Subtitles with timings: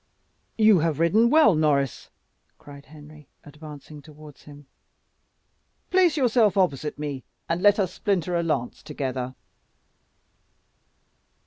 [0.57, 2.09] "You have ridden well, Norris,"
[2.57, 4.65] cried Henry, advancing towards him.
[5.91, 9.35] "Place yourself opposite me, and let us splinter a lance together."